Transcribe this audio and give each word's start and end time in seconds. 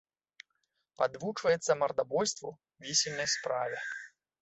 Падвучваецца 1.01 1.71
мардабойству, 1.83 2.53
вісельнай 2.89 3.33
справе. 3.39 3.77